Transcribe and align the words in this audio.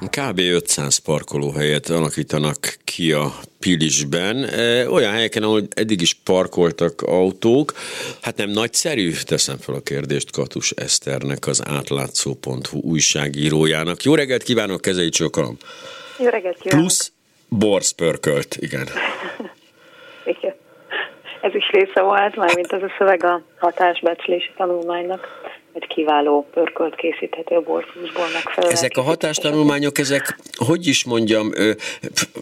Kb. 0.00 0.38
500 0.38 0.98
parkolóhelyet 0.98 1.88
alakítanak 1.88 2.56
ki 2.84 3.12
a 3.12 3.32
Pilisben, 3.60 4.44
e, 4.44 4.90
olyan 4.90 5.12
helyeken, 5.12 5.42
ahol 5.42 5.62
eddig 5.74 6.00
is 6.00 6.14
parkoltak 6.14 7.02
autók. 7.02 7.72
Hát 8.22 8.36
nem 8.36 8.50
nagyszerű? 8.50 9.12
Teszem 9.26 9.56
fel 9.56 9.74
a 9.74 9.80
kérdést 9.80 10.30
Katus 10.30 10.70
Eszternek, 10.70 11.46
az 11.46 11.62
átlátszó.hu 11.66 12.80
újságírójának. 12.80 14.02
Jó 14.02 14.14
reggelt 14.14 14.42
kívánok, 14.42 14.80
kezei 14.80 15.08
csokolom! 15.08 15.56
Jó 16.18 16.28
reggelt 16.28 16.58
kívánok! 16.60 16.86
Plusz 16.86 17.12
borszpörkölt, 17.48 18.56
igen. 18.60 18.88
igen. 20.36 20.54
Ez 21.40 21.54
is 21.54 21.70
része 21.70 22.00
volt, 22.00 22.36
mármint 22.36 22.72
az 22.72 22.82
a 22.82 22.90
szöveg 22.98 23.24
a 23.24 23.42
hatásbecslési 23.58 24.50
tanulmánynak 24.56 25.28
kiváló 25.96 26.46
pörkölt 26.52 26.94
készíthető 26.94 27.54
a 27.54 27.60
borfúsból 27.60 28.24
megfelelően. 28.32 28.76
Ezek 28.76 28.96
a 28.96 29.00
hatástanulmányok, 29.00 29.98
ezek, 29.98 30.38
hogy 30.56 30.86
is 30.86 31.04
mondjam, 31.04 31.52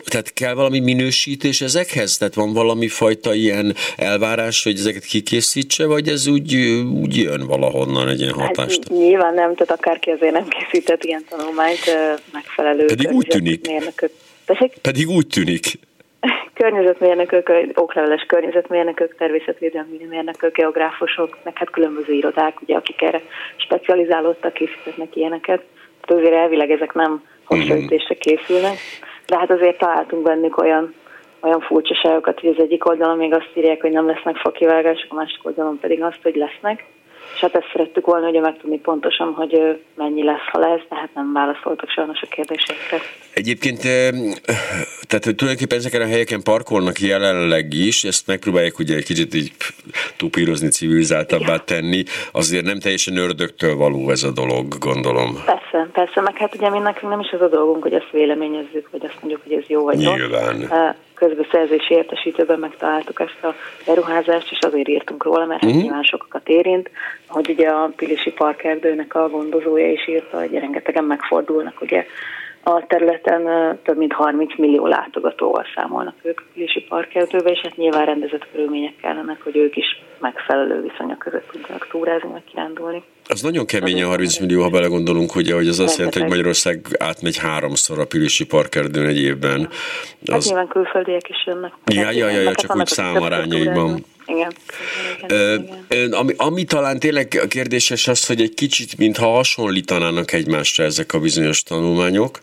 tehát 0.05 0.33
kell 0.33 0.55
valami 0.55 0.81
minősítés 0.81 1.61
ezekhez? 1.61 2.17
Tehát 2.17 2.35
van 2.35 2.53
valami 2.53 2.89
fajta 2.89 3.35
ilyen 3.35 3.75
elvárás, 3.97 4.63
hogy 4.63 4.79
ezeket 4.79 5.05
kikészítse, 5.05 5.87
vagy 5.87 6.09
ez 6.09 6.27
úgy, 6.27 6.55
úgy 7.03 7.17
jön 7.17 7.47
valahonnan 7.47 8.09
egy 8.09 8.21
ilyen 8.21 8.39
hát 8.39 8.47
hatást? 8.47 8.89
Hát, 8.89 8.99
nyilván 8.99 9.35
nem, 9.35 9.55
tehát 9.55 9.71
akárki 9.71 10.11
azért 10.11 10.33
nem 10.33 10.49
készített 10.49 11.05
ilyen 11.05 11.25
tanulmányt 11.29 11.85
megfelelő 12.33 12.85
Pedig 12.85 13.11
úgy 13.11 13.27
tűnik. 13.27 13.71
Pedig 14.81 15.09
úgy 15.09 15.27
tűnik 15.27 15.79
környezetmérnökök, 16.55 17.53
okleveles 17.75 18.23
környezetmérnökök, 18.23 19.17
természetvédelmi 19.17 20.07
mérnökök, 20.09 20.57
geográfusok, 20.57 21.39
meg 21.43 21.59
hát 21.59 21.71
különböző 21.71 22.13
irodák, 22.13 22.61
ugye, 22.61 22.77
akik 22.77 23.03
erre 23.03 23.21
specializálódtak, 23.57 24.53
készítetnek 24.53 25.17
ilyeneket. 25.17 25.63
Tehát 26.01 26.23
azért 26.23 26.41
elvileg 26.41 26.71
ezek 26.71 26.93
nem 26.93 27.23
hasonlítésre 27.45 28.15
készülnek, 28.15 28.77
de 29.27 29.39
hát 29.39 29.51
azért 29.51 29.79
találtunk 29.79 30.23
bennük 30.23 30.57
olyan 30.57 30.95
olyan 31.45 31.61
furcsaságokat, 31.61 32.41
hogy 32.41 32.49
az 32.49 32.63
egyik 32.63 32.89
oldalon 32.89 33.17
még 33.17 33.35
azt 33.35 33.51
írják, 33.55 33.81
hogy 33.81 33.91
nem 33.91 34.07
lesznek 34.07 34.37
fakivágások, 34.37 35.13
a 35.13 35.15
másik 35.15 35.47
oldalon 35.47 35.79
pedig 35.79 36.03
azt, 36.03 36.19
hogy 36.23 36.35
lesznek. 36.35 36.85
És 37.35 37.41
hát 37.41 37.55
ezt 37.55 37.71
szerettük 37.73 38.07
volna 38.07 38.29
ugye 38.29 38.41
megtudni 38.41 38.79
pontosan, 38.79 39.33
hogy 39.33 39.83
mennyi 39.95 40.25
lesz, 40.25 40.49
ha 40.53 40.59
lesz, 40.59 40.83
tehát 40.89 41.15
nem 41.15 41.33
válaszoltak 41.33 41.89
sajnos 41.89 42.23
a 42.23 42.27
kérdésekre. 42.27 42.99
Egyébként, 43.35 43.83
tehát 45.07 45.37
tulajdonképpen 45.37 45.79
ezeken 45.79 46.01
a 46.01 46.07
helyeken 46.07 46.43
parkolnak 46.43 46.99
jelenleg 46.99 47.73
is, 47.73 48.05
ezt 48.05 48.27
megpróbálják 48.27 48.79
ugye 48.79 48.97
egy 48.97 49.05
kicsit 49.05 49.35
így 49.35 49.53
tupírozni, 50.17 50.69
civilizáltabbá 50.69 51.57
tenni, 51.57 52.03
azért 52.33 52.65
nem 52.65 52.79
teljesen 52.79 53.17
ördögtől 53.17 53.77
való 53.77 54.11
ez 54.11 54.23
a 54.23 54.31
dolog, 54.31 54.79
gondolom. 54.79 55.43
Persze, 55.45 55.89
persze, 55.93 56.21
meg 56.21 56.37
hát 56.37 56.55
ugye 56.55 56.71
mi 56.71 56.79
nekünk 56.79 57.11
nem 57.11 57.21
is 57.21 57.31
az 57.31 57.41
a 57.41 57.49
dolgunk, 57.49 57.83
hogy 57.83 57.95
ezt 57.95 58.11
véleményezzük, 58.11 58.89
vagy 58.91 59.05
azt 59.05 59.17
mondjuk, 59.21 59.43
hogy 59.43 59.53
ez 59.53 59.65
jó 59.67 59.85
vagy 59.85 59.97
Nyilván. 59.97 60.61
rossz 60.61 60.95
közbeszerzési 61.15 61.95
értesítőben 61.95 62.59
megtaláltuk 62.59 63.21
ezt 63.21 63.45
a 63.45 63.55
beruházást, 63.87 64.51
és 64.51 64.59
azért 64.61 64.89
írtunk 64.89 65.25
róla, 65.25 65.45
mert 65.45 65.65
uh-huh. 65.65 65.83
nyilván 65.83 66.03
sokakat 66.03 66.49
érint, 66.49 66.91
hogy 67.27 67.49
ugye 67.49 67.69
a 67.69 67.93
Pilisi 67.97 68.31
Parkerdőnek 68.31 69.15
a 69.15 69.29
gondozója 69.29 69.91
is 69.91 70.09
írta, 70.09 70.39
hogy 70.39 70.53
rengetegen 70.53 71.05
megfordulnak 71.05 71.81
ugye 71.81 72.07
a 72.65 72.87
területen 72.87 73.43
több 73.83 73.97
mint 73.97 74.13
30 74.13 74.59
millió 74.59 74.87
látogatóval 74.87 75.65
számolnak 75.75 76.15
ők 76.23 76.41
a 76.41 76.45
Pilisi 76.55 76.81
Parkerdőbe, 76.81 77.51
és 77.51 77.61
hát 77.63 77.77
nyilván 77.77 78.05
rendezett 78.05 78.49
körülmények 78.53 78.97
kellenek, 79.01 79.43
hogy 79.43 79.57
ők 79.57 79.77
is 79.77 80.03
megfelelő 80.19 80.81
viszonyok 80.81 81.19
között 81.19 81.49
tudjanak 81.53 81.87
túrázni, 81.91 82.29
vagy 82.31 82.45
kirándulni. 82.45 83.03
Az 83.29 83.43
nagyon 83.43 83.67
kemény 83.67 84.03
a 84.03 84.07
30 84.07 84.39
millió, 84.39 84.63
ha 84.63 84.69
belegondolunk, 84.69 85.31
hogy 85.31 85.49
az 85.49 85.79
azt 85.79 85.97
jelenti, 85.97 86.21
hogy 86.21 86.29
Magyarország 86.29 86.87
átmegy 86.99 87.39
háromszor 87.39 87.99
a 87.99 88.05
Pilisi 88.07 88.47
Parkerdőn 88.47 89.07
egy 89.07 89.23
évben. 89.23 89.61
Hát 89.61 89.71
az... 90.23 90.33
Hát 90.33 90.45
nyilván 90.45 90.69
külföldiek 90.69 91.29
is 91.29 91.47
jönnek. 91.47 91.73
Ja, 91.87 92.11
ja, 92.11 92.29
ja, 92.29 92.41
ja 92.41 92.55
csak 92.55 92.77
úgy 92.77 92.87
számarányaiban. 92.87 94.05
Igen. 94.27 94.53
igen, 95.23 95.69
igen. 95.89 96.13
Ami, 96.13 96.33
ami 96.37 96.65
talán 96.65 96.99
tényleg 96.99 97.47
kérdéses 97.49 98.09
az, 98.09 98.27
hogy 98.27 98.41
egy 98.41 98.55
kicsit, 98.55 98.99
mintha 98.99 99.27
hasonlítanának 99.27 100.33
egymásra 100.33 100.85
ezek 100.85 101.13
a 101.13 101.19
bizonyos 101.19 101.63
tanulmányok, 101.63 102.41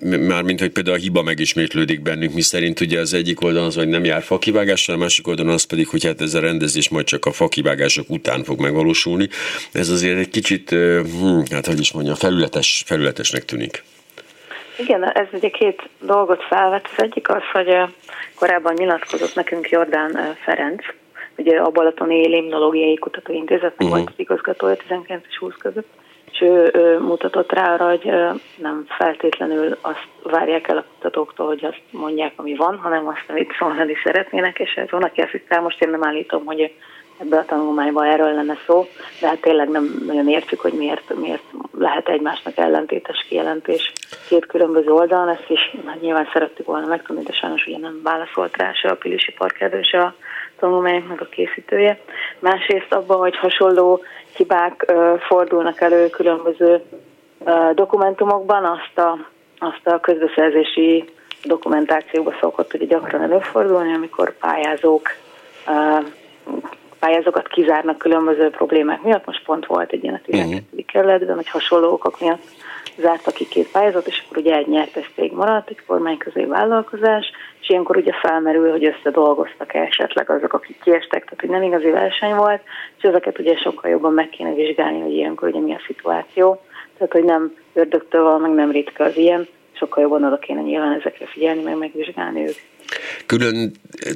mármint, 0.00 0.60
hogy 0.60 0.70
például 0.70 0.96
a 0.96 1.00
hiba 1.00 1.22
megismétlődik 1.22 2.02
bennünk, 2.02 2.34
mi 2.34 2.40
szerint 2.40 2.80
ugye 2.80 3.00
az 3.00 3.14
egyik 3.14 3.40
oldalon 3.40 3.66
az, 3.66 3.74
hogy 3.74 3.88
nem 3.88 4.04
jár 4.04 4.22
fakivágásra, 4.22 4.94
a 4.94 4.96
másik 4.96 5.26
oldalon 5.26 5.52
az 5.52 5.62
pedig, 5.62 5.88
hogy 5.88 6.04
hát 6.04 6.20
ez 6.20 6.34
a 6.34 6.40
rendezés 6.40 6.88
majd 6.88 7.06
csak 7.06 7.26
a 7.26 7.32
fakivágások 7.32 8.10
után 8.10 8.44
fog 8.44 8.60
megvalósulni. 8.60 9.28
Ez 9.72 9.88
azért 9.88 10.18
egy 10.18 10.30
kicsit, 10.30 10.70
hm, 10.70 11.40
hát 11.50 11.66
hogy 11.66 11.80
is 11.80 11.92
mondjam, 11.92 12.14
felületes, 12.14 12.82
felületesnek 12.86 13.44
tűnik. 13.44 13.82
Igen, 14.78 15.04
ez 15.04 15.26
ugye 15.32 15.48
két 15.48 15.88
dolgot 16.00 16.42
felvet. 16.42 16.88
Az 16.96 17.02
egyik 17.02 17.28
az, 17.28 17.42
hogy 17.52 17.76
korábban 18.34 18.74
nyilatkozott 18.74 19.34
nekünk 19.34 19.68
Jordán 19.68 20.36
Ferenc, 20.44 20.84
ugye 21.36 21.58
a 21.58 21.70
Balatoni 21.70 22.28
Limnológiai 22.28 22.94
Kutatóintézetnek 22.94 23.80
uh-huh. 23.80 23.90
volt 23.90 24.08
az 24.08 24.14
igazgatója 24.16 24.76
19 24.76 25.24
és 25.28 25.38
20 25.38 25.54
között, 25.58 25.88
és 26.32 26.40
ő, 26.40 26.70
ő 26.74 26.98
mutatott 26.98 27.52
rá 27.52 27.72
arra, 27.72 27.88
hogy 27.88 28.10
nem 28.56 28.84
feltétlenül 28.88 29.78
azt 29.80 30.08
várják 30.22 30.68
el 30.68 30.76
a 30.76 30.84
kutatóktól, 30.94 31.46
hogy 31.46 31.64
azt 31.64 31.82
mondják, 31.90 32.32
ami 32.36 32.54
van, 32.54 32.76
hanem 32.76 33.06
azt, 33.06 33.24
amit 33.28 33.54
szólni 33.58 33.94
szeretnének, 34.04 34.58
és 34.58 34.74
ez 34.74 34.90
van, 34.90 35.02
aki 35.02 35.20
azt 35.20 35.30
hiszem, 35.30 35.62
most 35.62 35.82
én 35.82 35.90
nem 35.90 36.04
állítom, 36.04 36.44
hogy 36.44 36.72
ebbe 37.18 37.38
a 37.38 37.44
tanulmányban 37.44 38.04
erről 38.04 38.34
lenne 38.34 38.56
szó, 38.66 38.86
de 39.20 39.26
hát 39.26 39.40
tényleg 39.40 39.68
nem 39.68 40.02
nagyon 40.06 40.28
értjük, 40.28 40.60
hogy 40.60 40.72
miért, 40.72 41.14
miért 41.14 41.42
lehet 41.78 42.08
egymásnak 42.08 42.56
ellentétes 42.56 43.26
kijelentés 43.28 43.92
két 44.28 44.46
különböző 44.46 44.92
oldalon, 44.92 45.28
ezt 45.28 45.48
is 45.48 45.76
hát 45.86 46.00
nyilván 46.00 46.28
szerettük 46.32 46.66
volna 46.66 46.86
megtudni, 46.86 47.22
de 47.22 47.32
sajnos 47.32 47.66
ugye 47.66 47.78
nem 47.78 48.00
válaszolt 48.02 48.56
rá 48.56 48.72
se 48.72 48.88
a 48.88 48.96
Pilisi 48.96 49.32
Parkerdő, 49.32 49.82
se 49.82 50.00
a 50.00 50.14
tanulmányoknak 50.58 51.20
a 51.20 51.24
készítője. 51.24 51.98
Másrészt 52.38 52.92
abban, 52.92 53.18
hogy 53.18 53.36
hasonló 53.36 54.00
hibák 54.36 54.92
fordulnak 55.26 55.80
elő 55.80 56.10
különböző 56.10 56.82
dokumentumokban, 57.74 58.64
azt 58.64 58.98
a, 58.98 59.18
azt 59.58 59.86
a 59.86 60.00
közbeszerzési 60.00 61.04
dokumentációba 61.44 62.34
szokott 62.40 62.70
hogy 62.70 62.86
gyakran 62.86 63.22
előfordulni, 63.22 63.94
amikor 63.94 64.38
pályázók 64.38 65.08
pályázókat 67.04 67.48
kizárnak 67.48 67.98
különböző 67.98 68.50
problémák 68.50 69.02
miatt. 69.02 69.26
Most 69.26 69.44
pont 69.44 69.66
volt 69.66 69.92
egy 69.92 70.02
ilyen 70.02 70.14
a 70.14 70.20
12. 70.24 70.56
Uh-huh. 70.56 70.84
kerületben, 70.86 71.36
hogy 71.36 71.48
hasonló 71.48 71.92
okok 71.92 72.20
miatt 72.20 72.42
zártak 72.98 73.34
ki 73.34 73.48
két 73.48 73.70
pályázat, 73.70 74.06
és 74.06 74.22
akkor 74.24 74.38
ugye 74.38 74.54
egy 74.54 74.66
nyertes 74.66 75.10
cég 75.14 75.32
maradt, 75.32 75.70
egy 75.70 75.84
kormányközé 75.86 76.44
vállalkozás, 76.44 77.30
és 77.60 77.68
ilyenkor 77.68 77.96
ugye 77.96 78.12
felmerül, 78.12 78.70
hogy 78.70 78.84
összedolgoztak 78.84 79.74
-e 79.74 79.80
esetleg 79.80 80.30
azok, 80.30 80.52
akik 80.52 80.80
kiestek, 80.82 81.24
tehát 81.24 81.40
hogy 81.40 81.48
nem 81.48 81.62
igazi 81.62 81.90
verseny 81.90 82.34
volt, 82.34 82.60
és 82.96 83.02
ezeket 83.02 83.38
ugye 83.38 83.56
sokkal 83.56 83.90
jobban 83.90 84.12
meg 84.12 84.28
kéne 84.28 84.52
vizsgálni, 84.52 85.00
hogy 85.00 85.12
ilyenkor 85.12 85.48
ugye 85.48 85.60
mi 85.60 85.74
a 85.74 85.80
szituáció. 85.86 86.60
Tehát, 86.96 87.12
hogy 87.12 87.24
nem 87.24 87.54
ördögtől 87.72 88.22
van, 88.22 88.40
meg 88.40 88.50
nem 88.50 88.70
ritka 88.70 89.04
az 89.04 89.16
ilyen, 89.16 89.48
sokkal 89.72 90.02
jobban 90.02 90.24
oda 90.24 90.38
kéne 90.38 90.60
nyilván 90.60 90.98
ezekre 90.98 91.26
figyelni, 91.26 91.62
meg 91.62 91.76
megvizsgálni 91.76 92.40
őket. 92.40 92.73
Külön 93.26 93.72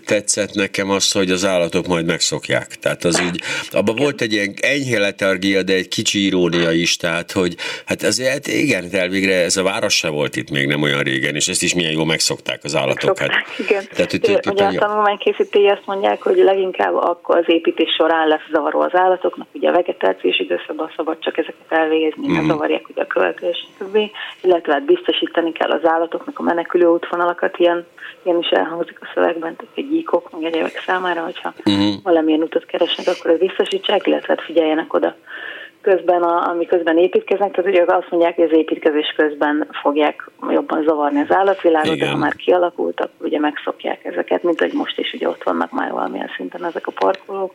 tetszett 0.07 0.53
nekem 0.53 0.91
az, 0.91 1.13
hogy 1.13 1.31
az 1.31 1.45
állatok 1.45 1.87
majd 1.87 2.07
megszokják. 2.07 2.67
Tehát 2.67 3.05
az 3.05 3.21
így, 3.21 3.41
abban 3.71 3.97
volt 3.97 4.21
egy 4.21 4.33
ilyen 4.33 4.55
enyhe 4.61 4.99
letargia, 4.99 5.63
de 5.63 5.73
egy 5.73 5.89
kicsi 5.89 6.25
irónia 6.27 6.73
is, 6.73 6.97
tehát 6.97 7.33
hogy 7.33 7.55
hát 7.87 8.03
azért 8.03 8.47
igen, 8.47 8.85
elvégre 8.93 9.35
ez 9.35 9.57
a 9.57 9.63
város 9.63 9.97
se 9.97 10.09
volt 10.09 10.37
itt 10.37 10.51
még 10.51 10.67
nem 10.67 10.83
olyan 10.83 11.03
régen, 11.03 11.35
és 11.35 11.49
ezt 11.49 11.63
is 11.63 11.75
milyen 11.75 11.93
jól 11.93 12.07
megszokták 12.07 12.61
az 12.63 12.77
állatok. 12.77 13.19
Hát, 13.19 13.31
igen. 13.59 13.85
Tehát, 13.95 14.11
hogy, 14.11 14.27
hogy, 14.27 14.53
ugye 14.53 14.65
a 14.65 14.73
tanulmánykészítői 14.73 15.69
azt 15.69 15.87
mondják, 15.87 16.23
hogy 16.23 16.37
leginkább 16.37 16.95
akkor 16.95 17.37
az 17.37 17.45
építés 17.47 17.95
során 17.97 18.29
lesz 18.29 18.49
zavaró 18.53 18.81
az 18.81 18.95
állatoknak, 18.95 19.47
ugye 19.53 19.69
a 19.69 19.73
vegetációs 19.73 20.39
időszakban 20.39 20.93
szabad 20.97 21.19
csak 21.19 21.39
ezeket 21.39 21.67
elvégezni, 21.69 22.29
mm. 22.29 22.35
hmm 22.35 22.47
zavarják 22.49 22.89
ugye 22.89 23.03
a 23.03 23.07
költés, 23.07 23.69
illetve 24.43 24.73
hát 24.73 24.85
biztosítani 24.85 25.53
kell 25.53 25.71
az 25.71 25.85
állatoknak 25.85 26.39
a 26.39 26.43
menekülő 26.43 26.87
útvonalakat 26.87 27.59
ilyen 27.59 27.87
ilyen 28.23 28.39
is 28.39 28.49
elhangzik 28.49 28.98
a 29.01 29.11
szövegben, 29.15 29.57
tehát 29.57 29.75
egy 29.75 29.89
gyíkok, 29.89 30.31
meg 30.33 30.45
egyébek 30.45 30.83
számára, 30.87 31.23
hogyha 31.23 31.53
uh-huh. 31.65 32.03
valamilyen 32.03 32.43
utat 32.43 32.67
keresnek, 32.67 33.07
akkor 33.07 33.31
ezt 33.31 33.41
biztosítsák, 33.41 34.07
illetve 34.07 34.35
hát 34.37 34.45
figyeljenek 34.45 34.95
oda 34.95 35.17
közben, 35.81 36.23
a, 36.23 36.49
ami 36.49 36.67
közben 36.67 36.99
építkeznek, 36.99 37.51
tehát 37.51 37.71
ugye 37.71 37.85
azt 37.87 38.11
mondják, 38.11 38.35
hogy 38.35 38.45
az 38.45 38.57
építkezés 38.57 39.15
közben 39.17 39.69
fogják 39.83 40.31
jobban 40.51 40.83
zavarni 40.83 41.21
az 41.21 41.35
állatvilágot, 41.35 41.95
Igen. 41.95 42.07
de 42.07 42.13
ha 42.13 42.19
már 42.19 42.35
kialakultak, 42.35 43.11
ugye 43.19 43.39
megszokják 43.39 44.05
ezeket, 44.05 44.43
mint 44.43 44.61
hogy 44.61 44.73
most 44.73 44.99
is 44.99 45.13
ugye 45.13 45.29
ott 45.29 45.43
vannak 45.43 45.71
már 45.71 45.91
valamilyen 45.91 46.31
szinten 46.37 46.65
ezek 46.65 46.87
a 46.87 46.93
parkolók, 46.93 47.55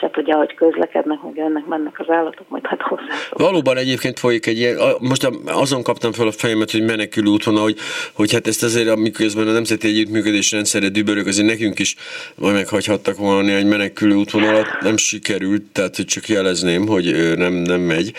se 0.00 0.10
tudja, 0.10 0.36
hogy 0.36 0.54
közlekednek, 0.54 1.22
meg 1.22 1.36
jönnek, 1.36 1.66
mennek 1.66 2.00
az 2.00 2.08
állatok, 2.08 2.48
majd 2.48 2.66
hát 2.66 2.82
hozzá. 2.82 3.02
Valóban 3.30 3.76
egyébként 3.76 4.18
folyik 4.18 4.46
egy 4.46 4.58
ilyen, 4.58 4.76
most 5.00 5.30
azon 5.46 5.82
kaptam 5.82 6.12
fel 6.12 6.26
a 6.26 6.32
fejemet, 6.32 6.70
hogy 6.70 6.84
menekülő 6.84 7.30
úton, 7.30 7.56
hogy, 7.56 7.76
hogy 8.12 8.32
hát 8.32 8.46
ezt 8.46 8.62
azért, 8.62 8.88
amiközben 8.88 9.48
a 9.48 9.52
Nemzeti 9.52 9.88
Együttműködés 9.88 10.52
rendszerre 10.52 10.88
dübörök, 10.88 11.26
azért 11.26 11.46
nekünk 11.46 11.78
is 11.78 11.96
majd 12.34 12.54
meghagyhattak 12.54 13.16
volna 13.16 13.50
egy 13.50 13.66
menekülő 13.66 14.14
útvonalat, 14.14 14.66
nem 14.80 14.96
sikerült, 14.96 15.62
tehát 15.72 15.96
hogy 15.96 16.04
csak 16.04 16.28
jelezném, 16.28 16.86
hogy 16.86 17.34
nem, 17.36 17.52
nem 17.52 17.80
megy. 17.80 18.12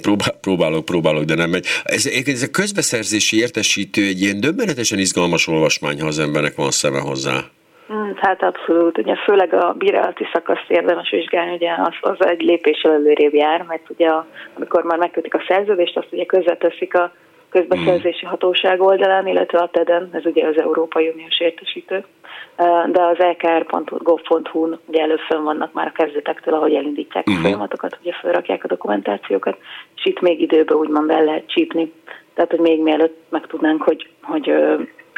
Próbál, 0.00 0.38
próbálok, 0.40 0.84
próbálok, 0.84 1.24
de 1.24 1.34
nem 1.34 1.50
megy. 1.50 1.66
Ez, 1.84 2.06
ez 2.06 2.42
a 2.42 2.50
közbeszerzési 2.50 3.38
értesítő 3.38 4.02
egy 4.02 4.20
ilyen 4.20 4.40
döbbenetesen 4.40 4.98
izgalmas 4.98 5.46
olvasmány, 5.46 6.00
ha 6.00 6.06
az 6.06 6.18
embernek 6.18 6.54
van 6.56 6.70
szeme 6.70 6.98
hozzá. 6.98 7.44
Hmm, 7.88 8.12
hát 8.16 8.42
abszolút, 8.42 8.98
ugye 8.98 9.14
főleg 9.14 9.54
a 9.54 9.72
bírálati 9.72 10.26
szakaszt 10.32 10.64
érdemes 10.68 11.10
vizsgálni, 11.10 11.54
ugye 11.54 11.70
az, 11.70 11.94
az 12.00 12.26
egy 12.26 12.40
lépés 12.40 12.80
előrébb 12.82 13.34
jár, 13.34 13.62
mert 13.62 13.90
ugye 13.90 14.08
a, 14.08 14.26
amikor 14.54 14.82
már 14.82 14.98
megkötik 14.98 15.34
a 15.34 15.44
szerződést, 15.48 15.96
azt 15.96 16.12
ugye 16.12 16.24
közveteszik 16.24 16.94
a 16.94 17.12
közbeszerzési 17.50 18.20
hmm. 18.20 18.30
hatóság 18.30 18.80
oldalán, 18.80 19.26
illetve 19.26 19.58
a 19.58 19.68
TEDen, 19.68 20.08
ez 20.12 20.26
ugye 20.26 20.46
az 20.46 20.60
Európai 20.60 21.08
Uniós 21.08 21.40
értesítő, 21.40 22.04
de 22.86 23.02
az 23.02 23.16
lkr.gov.hu-n 23.16 24.78
ugye 24.86 25.02
először 25.02 25.42
vannak 25.42 25.72
már 25.72 25.86
a 25.86 26.02
kezdetektől, 26.02 26.54
ahogy 26.54 26.74
elindítják 26.74 27.26
a 27.26 27.30
hmm. 27.30 27.42
folyamatokat, 27.42 27.98
ugye 28.00 28.12
felrakják 28.12 28.64
a 28.64 28.68
dokumentációkat, 28.68 29.58
és 29.96 30.04
itt 30.04 30.20
még 30.20 30.40
időben 30.40 30.76
úgymond 30.76 31.10
el 31.10 31.24
lehet 31.24 31.50
csípni. 31.50 31.92
Tehát, 32.34 32.50
hogy 32.50 32.60
még 32.60 32.82
mielőtt 32.82 33.20
megtudnánk, 33.28 33.82
hogy, 33.82 34.08
hogy 34.22 34.52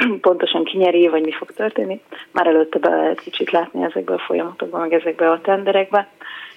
pontosan 0.20 0.64
kinyeri, 0.64 1.08
vagy 1.08 1.22
mi 1.22 1.32
fog 1.32 1.50
történni. 1.50 2.00
Már 2.30 2.46
előtte 2.46 2.78
be 2.78 2.88
lehet 2.88 3.20
kicsit 3.20 3.50
látni 3.50 3.82
ezekbe 3.82 4.14
a 4.14 4.18
folyamatokban, 4.18 4.80
meg 4.80 4.92
ezekbe 4.92 5.30
a 5.30 5.40
tenderekbe, 5.40 6.08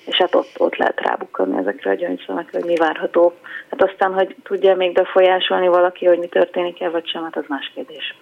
és 0.05 0.17
hát 0.17 0.35
ott, 0.35 0.51
ott 0.57 0.75
lehet 0.75 1.01
rábukkanni 1.01 1.57
ezekre 1.57 1.91
a 1.91 1.93
gyöngyszemekre, 1.93 2.59
hogy 2.59 2.69
mi 2.69 2.75
várható. 2.75 3.33
Hát 3.69 3.83
aztán, 3.83 4.13
hogy 4.13 4.35
tudja 4.43 4.75
még 4.75 4.93
befolyásolni 4.93 5.67
valaki, 5.67 6.05
hogy 6.05 6.19
mi 6.19 6.27
történik 6.27 6.81
el, 6.81 6.91
vagy 6.91 7.07
sem, 7.07 7.23
hát 7.23 7.37
az 7.37 7.45
más 7.47 7.71
kérdés. 7.75 8.15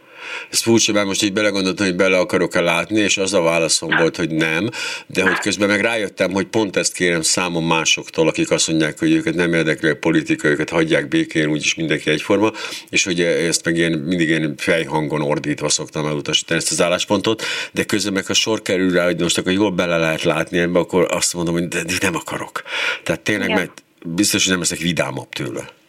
Ez 0.51 0.61
furcsa, 0.61 0.91
mert 0.91 1.05
most 1.05 1.23
így 1.23 1.33
belegondoltam, 1.33 1.85
hogy 1.85 1.95
bele 1.95 2.17
akarok-e 2.17 2.61
látni, 2.61 2.99
és 2.99 3.17
az 3.17 3.33
a 3.33 3.41
válaszom 3.41 3.89
volt, 3.97 4.15
hogy 4.15 4.29
nem, 4.29 4.69
de 5.07 5.21
hogy 5.21 5.39
közben 5.39 5.67
meg 5.67 5.81
rájöttem, 5.81 6.31
hogy 6.31 6.45
pont 6.45 6.75
ezt 6.75 6.93
kérem 6.93 7.21
számon 7.21 7.63
másoktól, 7.63 8.27
akik 8.27 8.51
azt 8.51 8.67
mondják, 8.67 8.99
hogy 8.99 9.11
őket 9.11 9.35
nem 9.35 9.53
érdekli 9.53 9.89
a 9.89 9.95
politika, 9.95 10.47
őket 10.47 10.69
hagyják 10.69 11.07
békén, 11.07 11.49
úgyis 11.49 11.75
mindenki 11.75 12.09
egyforma, 12.09 12.51
és 12.89 13.03
hogy 13.03 13.21
ezt 13.21 13.65
meg 13.65 13.77
ilyen, 13.77 13.91
mindig 13.91 14.29
ilyen 14.29 14.53
fejhangon 14.57 15.21
ordítva 15.21 15.69
szoktam 15.69 16.05
elutasítani 16.05 16.59
ezt 16.59 16.71
az 16.71 16.81
álláspontot, 16.81 17.43
de 17.71 17.83
közben 17.83 18.13
meg 18.13 18.25
a 18.27 18.33
sor 18.33 18.61
kerül 18.61 18.91
rá, 18.91 19.05
hogy 19.05 19.19
most 19.19 19.37
akkor 19.37 19.51
jól 19.51 19.71
bele 19.71 19.97
lehet 19.97 20.23
látni 20.23 20.57
ebbe, 20.57 20.79
akkor 20.79 21.07
azt 21.09 21.33
mondom, 21.33 21.53
hogy 21.53 21.67
de, 21.67 21.83
de 21.83 21.93
nem 22.01 22.15
akarok. 22.15 22.61
Tehát 23.03 23.21
tényleg, 23.21 23.49
mert 23.49 23.83
biztos, 24.05 24.41
hogy 24.41 24.51
nem 24.51 24.59
leszek 24.59 24.77
vidámabb 24.77 25.29
tőle. 25.29 25.79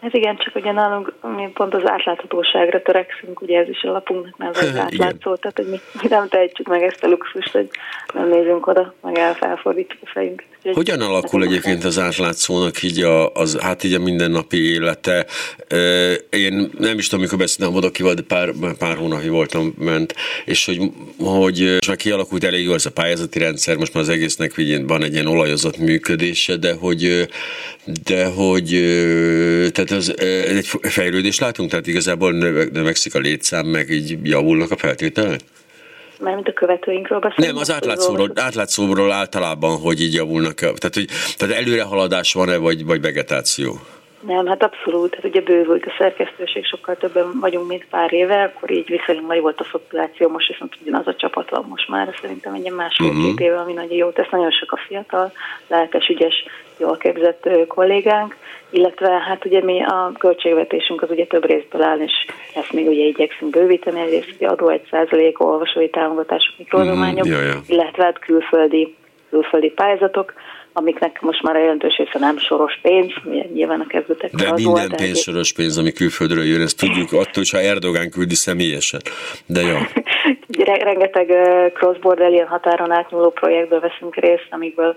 Ez 0.00 0.14
igen, 0.14 0.36
csak 0.36 0.54
ugye 0.54 0.72
nálunk 0.72 1.12
mi 1.36 1.50
pont 1.54 1.74
az 1.74 1.88
átláthatóságra 1.88 2.82
törekszünk, 2.82 3.40
ugye 3.40 3.58
ez 3.58 3.68
is 3.68 3.82
a 3.82 3.90
lapunknak 3.90 4.36
nem 4.36 4.48
az 4.48 4.76
átlátszó, 4.86 5.34
tehát 5.34 5.56
hogy 5.56 5.68
mi, 5.68 5.78
mi 6.02 6.08
nem 6.08 6.28
tehetjük 6.28 6.68
meg 6.68 6.82
ezt 6.82 7.04
a 7.04 7.08
luxust, 7.08 7.52
hogy 7.52 7.68
nem 8.14 8.28
nézünk 8.28 8.66
oda, 8.66 8.94
meg 9.02 9.18
elfelfordítjuk 9.18 10.02
a 10.02 10.10
fejünket. 10.12 10.55
Hogyan 10.72 11.00
alakul 11.00 11.44
egyébként 11.44 11.84
az 11.84 11.98
átlátszónak 11.98 12.82
így 12.82 13.00
a, 13.00 13.32
az, 13.32 13.56
hát 13.60 13.84
így 13.84 13.94
a 13.94 13.98
mindennapi 13.98 14.70
élete? 14.70 15.26
Én 16.30 16.70
nem 16.78 16.98
is 16.98 17.08
tudom, 17.08 17.24
mikor 17.24 17.38
beszéltem 17.38 17.74
oda 17.76 17.90
kival, 17.90 18.14
de 18.14 18.22
pár, 18.22 18.52
pár 18.78 18.96
hónapig 18.96 19.30
voltam 19.30 19.74
ment, 19.78 20.14
és 20.44 20.64
hogy, 20.64 20.80
hogy 21.18 21.60
most 21.60 21.88
már 21.88 21.96
kialakult 21.96 22.44
elég 22.44 22.64
jó 22.64 22.74
ez 22.74 22.86
a 22.86 22.90
pályázati 22.90 23.38
rendszer, 23.38 23.76
most 23.76 23.94
már 23.94 24.02
az 24.02 24.08
egésznek 24.08 24.54
van 24.86 25.02
egy 25.02 25.12
ilyen 25.12 25.26
olajozott 25.26 25.76
működése, 25.76 26.56
de 26.56 26.72
hogy, 26.72 27.28
de 28.04 28.24
hogy 28.24 28.68
tehát 29.72 29.90
az, 29.90 30.20
egy 30.46 30.68
fejlődést 30.82 31.40
látunk, 31.40 31.70
tehát 31.70 31.86
igazából 31.86 32.32
növekszik 32.72 33.14
a 33.14 33.18
létszám, 33.18 33.66
meg 33.66 33.90
így 33.90 34.18
javulnak 34.22 34.70
a 34.70 34.76
feltételek? 34.76 35.40
Mármint 36.20 36.48
a 36.48 36.52
követőinkről 36.52 37.18
beszélünk? 37.18 37.52
Nem, 37.52 37.62
az 37.62 37.70
átlátszóról, 37.70 38.30
átlátszóról 38.34 39.12
általában, 39.12 39.78
hogy 39.78 40.00
így 40.00 40.14
javulnak. 40.14 40.54
Tehát, 40.54 40.94
hogy, 40.94 41.08
tehát 41.36 41.56
előrehaladás 41.56 42.32
van-e, 42.32 42.56
vagy, 42.56 42.84
vagy 42.84 43.00
vegetáció? 43.00 43.80
Nem, 44.26 44.46
hát 44.46 44.62
abszolút. 44.62 45.14
Hát 45.14 45.24
ugye 45.24 45.40
bővült 45.40 45.84
a 45.86 45.94
szerkesztőség, 45.98 46.64
sokkal 46.64 46.96
többen 46.96 47.40
vagyunk, 47.40 47.68
mint 47.68 47.86
pár 47.90 48.12
éve, 48.12 48.42
akkor 48.42 48.70
így 48.70 48.88
viszonylag 48.88 49.26
nagy 49.26 49.40
volt 49.40 49.60
a 49.60 49.64
fluktuáció, 49.64 50.28
most 50.28 50.48
viszont 50.48 50.76
ugyanaz 50.82 51.06
a 51.06 51.14
csapat 51.14 51.50
van 51.50 51.64
most 51.68 51.88
már, 51.88 52.14
szerintem 52.20 52.54
egy 52.54 52.72
másfél-két 52.72 53.18
uh-huh. 53.18 53.40
éve, 53.40 53.58
ami 53.58 53.72
nagyon 53.72 53.96
jó 53.96 54.10
tesz, 54.10 54.30
nagyon 54.30 54.50
sok 54.50 54.72
a 54.72 54.76
fiatal, 54.86 55.32
lelkes, 55.66 56.08
ügyes, 56.08 56.44
jól 56.78 56.96
képzett 56.96 57.48
kollégánk, 57.66 58.36
illetve 58.70 59.08
hát 59.08 59.44
ugye 59.44 59.62
mi 59.62 59.82
a 59.82 60.12
költségvetésünk 60.18 61.02
az 61.02 61.10
ugye 61.10 61.26
több 61.26 61.44
részből 61.44 61.82
áll, 61.82 61.98
és 61.98 62.12
ezt 62.54 62.72
még 62.72 62.86
ugye 62.86 63.04
igyekszünk 63.04 63.50
bővíteni, 63.50 64.00
egyrészt 64.00 64.34
ugye 64.36 64.48
adó 64.48 64.68
egy 64.68 64.86
százalék, 64.90 65.40
olvasói 65.40 65.90
támogatások, 65.90 66.54
mikroadományok, 66.58 67.24
uh-huh. 67.24 67.62
illetve 67.66 68.04
hát 68.04 68.18
külföldi, 68.18 68.94
külföldi 69.30 69.70
pályázatok, 69.70 70.32
amiknek 70.78 71.20
most 71.20 71.42
már 71.42 71.56
a 71.56 71.58
jelentős 71.58 71.96
része 71.96 72.18
nem 72.18 72.38
soros 72.38 72.78
pénz, 72.82 73.12
nyilván 73.52 73.80
a 73.80 73.86
kezdetek 73.86 74.30
De 74.30 74.50
az 74.50 74.62
minden 74.64 74.86
volt, 74.88 74.96
pénz 74.96 75.18
soros 75.20 75.52
pénz, 75.52 75.78
ami 75.78 75.92
külföldről 75.92 76.44
jön, 76.44 76.60
ezt 76.60 76.78
tudjuk 76.78 77.12
attól, 77.12 77.32
hogyha 77.34 77.58
Erdogán 77.58 78.10
küldi 78.10 78.34
személyesen. 78.34 79.00
De 79.46 79.60
jó. 79.60 79.76
Rengeteg 80.90 81.26
cross-border 81.74 82.32
ilyen 82.32 82.46
határon 82.46 82.90
átnyúló 82.90 83.30
projektből 83.30 83.80
veszünk 83.80 84.16
részt, 84.16 84.46
amikből 84.50 84.96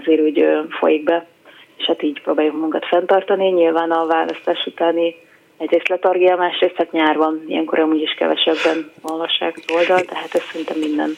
azért 0.00 0.20
úgy 0.20 0.44
folyik 0.70 1.04
be, 1.04 1.26
és 1.76 1.84
hát 1.84 2.02
így 2.02 2.22
próbáljuk 2.22 2.54
munkat 2.54 2.86
fenntartani. 2.86 3.48
Nyilván 3.48 3.90
a 3.90 4.06
választás 4.06 4.66
utáni 4.66 5.14
egyrészt 5.58 5.88
letargia, 5.88 6.36
másrészt 6.36 6.76
hát 6.76 6.92
nyár 6.92 7.16
van, 7.16 7.44
ilyenkor 7.46 7.78
amúgy 7.78 8.00
is 8.00 8.14
kevesebben 8.18 8.90
olvassák 9.02 9.54
az 9.56 9.74
oldalt, 9.74 10.06
tehát 10.06 10.34
ez 10.34 10.42
szerintem 10.42 10.78
minden 10.78 11.16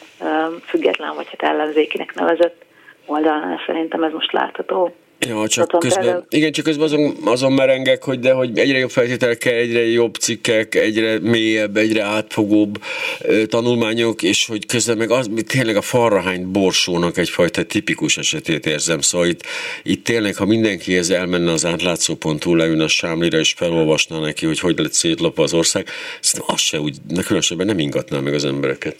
független 0.65 1.15
vagy 1.15 1.27
hát 1.29 1.51
ellenzékinek 1.51 2.13
nevezett 2.13 2.63
oldalán 3.05 3.59
szerintem 3.65 4.03
ez 4.03 4.11
most 4.11 4.31
látható. 4.31 4.93
Ja, 5.27 5.47
csak 5.47 5.79
közben, 5.79 6.25
igen, 6.29 6.51
csak 6.51 6.65
közben 6.65 6.85
azon, 6.85 7.15
azon 7.25 7.51
merengek, 7.51 8.03
hogy 8.03 8.19
de 8.19 8.33
hogy 8.33 8.57
egyre 8.57 8.77
jobb 8.77 8.89
feltételekkel, 8.89 9.53
egyre 9.53 9.85
jobb 9.85 10.15
cikkek, 10.15 10.75
egyre 10.75 11.19
mélyebb, 11.19 11.77
egyre 11.77 12.03
átfogóbb 12.03 12.77
ö, 13.21 13.45
tanulmányok, 13.45 14.23
és 14.23 14.45
hogy 14.45 14.65
közben 14.65 14.97
meg 14.97 15.11
az, 15.11 15.29
tényleg 15.47 15.75
a 15.75 15.81
farrahány 15.81 16.51
borsónak 16.51 17.17
egyfajta 17.17 17.63
tipikus 17.63 18.17
esetét 18.17 18.65
érzem. 18.65 19.01
Szóval 19.01 19.27
itt, 19.27 19.41
itt 19.83 20.03
tényleg, 20.03 20.35
ha 20.35 20.45
mindenki 20.45 20.97
ez 20.97 21.09
elmenne 21.09 21.51
az 21.51 21.65
átlátszó.hu, 21.65 22.55
leülne 22.55 22.83
a 22.83 22.87
sámlira, 22.87 23.37
és 23.37 23.53
felolvasná 23.53 24.19
neki, 24.19 24.45
hogy 24.45 24.59
hogy 24.59 24.79
lett 24.79 24.93
szétlopva 24.93 25.43
az 25.43 25.53
ország, 25.53 25.87
szerintem 26.19 26.55
az 26.55 26.61
se 26.61 26.79
úgy, 26.79 26.97
különösebben 27.25 27.65
nem 27.65 27.79
ingatná 27.79 28.19
meg 28.19 28.33
az 28.33 28.45
embereket. 28.45 28.95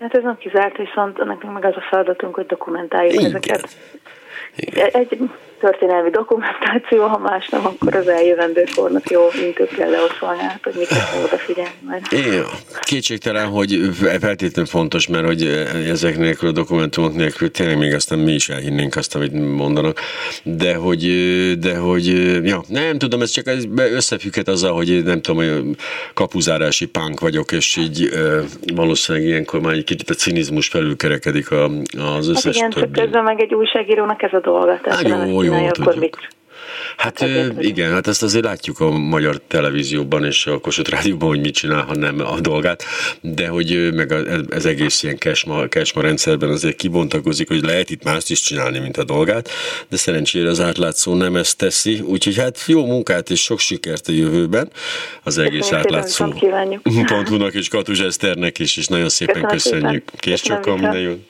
Hát 0.00 0.14
ez 0.14 0.22
nem 0.22 0.38
kizárt, 0.38 0.76
viszont 0.76 1.24
nekünk 1.24 1.52
meg 1.52 1.64
az 1.64 1.76
a 1.76 1.80
feladatunk, 1.80 2.34
hogy 2.34 2.46
dokumentáljuk 2.46 3.12
Igen. 3.12 3.24
ezeket. 3.24 3.68
Igen. 4.56 4.88
Egy 4.92 5.30
történelmi 5.60 6.10
dokumentáció, 6.10 7.06
ha 7.06 7.18
más 7.18 7.48
nem, 7.48 7.66
akkor 7.66 7.94
az 7.94 8.08
eljövendő 8.08 8.64
kornak 8.76 9.10
jó 9.10 9.20
intőkkel 9.46 9.90
leoszolni 9.90 10.42
át, 10.42 10.60
hogy 10.62 10.74
mit 10.78 10.88
kell 10.88 11.24
odafigyelni 11.24 11.78
majd. 11.80 12.02
Igen, 12.10 12.44
kétségtelen, 12.80 13.46
hogy 13.46 13.78
feltétlenül 14.20 14.70
fontos, 14.70 15.08
mert 15.08 15.26
hogy 15.26 15.42
ezek 15.90 16.16
nélkül 16.18 16.48
a 16.48 16.52
dokumentumok 16.52 17.14
nélkül 17.14 17.50
tényleg 17.50 17.78
még 17.78 17.94
aztán 17.94 18.18
mi 18.18 18.32
is 18.32 18.48
elhinnénk 18.48 18.96
azt, 18.96 19.14
amit 19.14 19.32
mondanak, 19.56 20.00
de 20.42 20.74
hogy, 20.74 21.04
de 21.58 21.76
hogy 21.76 22.06
ja, 22.44 22.60
nem 22.68 22.98
tudom, 22.98 23.20
ez 23.20 23.30
csak 23.30 23.46
összefügghet 23.74 24.48
azzal, 24.48 24.72
hogy 24.72 25.02
nem 25.04 25.20
tudom, 25.20 25.44
hogy 25.44 25.76
kapuzárási 26.14 26.86
pánk 26.86 27.20
vagyok, 27.20 27.52
és 27.52 27.76
így 27.76 28.08
valószínűleg 28.74 29.28
ilyenkor 29.28 29.60
már 29.60 29.72
egy 29.72 29.84
kicsit 29.84 30.10
a 30.10 30.14
cinizmus 30.14 30.68
felülkerekedik 30.68 31.50
az 31.98 32.28
összes 32.28 32.44
hát 32.44 32.54
igen, 32.54 32.70
többi. 32.70 33.00
közben 33.00 33.22
meg 33.22 33.40
egy 33.40 33.54
újságírónak 33.54 34.22
ez 34.22 34.32
a 34.32 34.40
dolga. 34.40 34.80
Tehát 34.82 35.08
hát 35.08 35.28
jó, 35.28 35.42
jó, 35.42 35.47
tudjuk. 35.52 35.78
akkor 35.78 35.94
mit? 35.94 36.16
Hát 36.96 37.24
igen, 37.58 37.92
hát 37.92 38.06
ezt 38.06 38.22
azért 38.22 38.44
látjuk 38.44 38.80
a 38.80 38.90
magyar 38.90 39.40
televízióban 39.46 40.24
és 40.24 40.46
a 40.46 40.58
Kossuth 40.58 40.90
Rádióban, 40.90 41.28
hogy 41.28 41.40
mit 41.40 41.54
csinál, 41.54 41.82
ha 41.82 41.94
nem 41.94 42.20
a 42.20 42.40
dolgát, 42.40 42.84
de 43.20 43.48
hogy 43.48 43.92
meg 43.94 44.12
ez 44.50 44.64
egész 44.64 45.02
ilyen 45.02 45.18
kesma, 45.18 45.66
kesma 45.66 46.02
rendszerben 46.02 46.50
azért 46.50 46.76
kibontakozik, 46.76 47.48
hogy 47.48 47.62
lehet 47.62 47.90
itt 47.90 48.04
mást 48.04 48.30
is 48.30 48.40
csinálni, 48.40 48.78
mint 48.78 48.96
a 48.96 49.04
dolgát, 49.04 49.48
de 49.88 49.96
szerencsére 49.96 50.48
az 50.48 50.60
átlátszó 50.60 51.14
nem 51.14 51.36
ezt 51.36 51.56
teszi, 51.56 52.00
úgyhogy 52.00 52.36
hát 52.36 52.64
jó 52.66 52.86
munkát 52.86 53.30
és 53.30 53.40
sok 53.42 53.58
sikert 53.58 54.08
a 54.08 54.12
jövőben 54.12 54.70
az 55.22 55.38
egész 55.38 55.72
átlátszó 55.72 56.34
pontúnak 57.12 57.54
és 57.54 57.68
Katus 57.68 58.00
Eszternek 58.00 58.58
is, 58.58 58.76
és 58.76 58.86
nagyon 58.86 59.08
szépen 59.08 59.42
köszönjük. 59.42 60.04
Kész 60.18 60.40
csak 60.40 60.66
minden 60.66 61.00
jó. 61.00 61.18